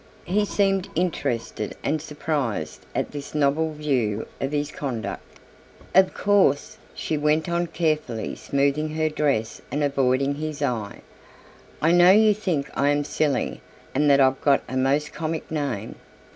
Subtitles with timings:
[0.25, 5.21] He seemed interested and surprised at this novel view of his conduct.
[5.93, 11.01] "Of course," she went on carefully smoothing her dress and avoiding his eye,
[11.83, 13.61] "I know you think I am silly
[13.93, 15.97] and that I've got a most comic name."